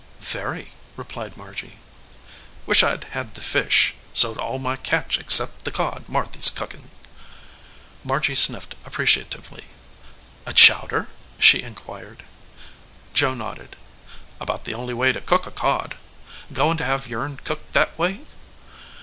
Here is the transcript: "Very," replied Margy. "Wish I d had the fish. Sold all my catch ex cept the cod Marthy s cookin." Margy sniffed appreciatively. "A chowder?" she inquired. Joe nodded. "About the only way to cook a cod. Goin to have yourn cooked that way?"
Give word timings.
"Very," 0.19 0.71
replied 0.95 1.37
Margy. 1.37 1.77
"Wish 2.65 2.81
I 2.81 2.95
d 2.97 3.05
had 3.11 3.35
the 3.35 3.39
fish. 3.41 3.93
Sold 4.13 4.39
all 4.39 4.57
my 4.57 4.75
catch 4.75 5.19
ex 5.19 5.35
cept 5.35 5.63
the 5.63 5.69
cod 5.69 6.05
Marthy 6.07 6.39
s 6.39 6.49
cookin." 6.49 6.89
Margy 8.03 8.33
sniffed 8.33 8.73
appreciatively. 8.83 9.65
"A 10.47 10.53
chowder?" 10.53 11.09
she 11.37 11.61
inquired. 11.61 12.25
Joe 13.13 13.35
nodded. 13.35 13.75
"About 14.39 14.63
the 14.63 14.73
only 14.73 14.95
way 14.95 15.11
to 15.11 15.21
cook 15.21 15.45
a 15.45 15.51
cod. 15.51 15.93
Goin 16.51 16.77
to 16.77 16.83
have 16.83 17.05
yourn 17.05 17.37
cooked 17.43 17.73
that 17.73 17.95
way?" 17.99 18.21